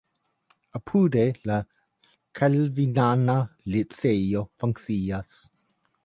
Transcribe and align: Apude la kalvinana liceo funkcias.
Apude 0.77 1.25
la 1.49 1.57
kalvinana 2.39 3.35
liceo 3.75 4.41
funkcias. 4.63 5.37